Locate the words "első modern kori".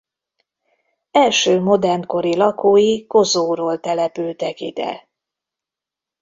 1.11-2.35